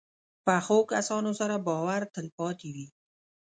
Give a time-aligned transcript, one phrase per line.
[0.45, 2.87] پخو کسانو سره باور تل پاتې وي